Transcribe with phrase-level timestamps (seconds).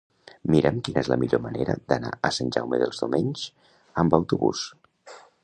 [0.51, 3.45] Mira'm quina és la millor manera d'anar a Sant Jaume dels Domenys
[4.05, 4.67] amb autobús.